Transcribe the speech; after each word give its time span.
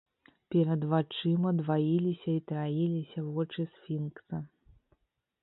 Перад 0.53 0.85
вачыма 0.93 1.49
дваіліся 1.59 2.29
і 2.39 2.43
траіліся 2.53 3.19
вочы 3.37 3.61
сфінкса. 3.75 4.35